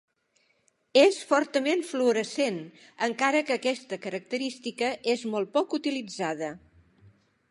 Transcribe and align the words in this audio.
És 1.01 1.19
fortament 1.31 1.83
fluorescent, 1.89 2.57
encara 3.09 3.43
que 3.51 3.59
aquesta 3.59 4.01
característica 4.07 4.91
és 5.15 5.29
molt 5.35 5.55
poc 5.59 5.79
utilitzada. 5.83 6.53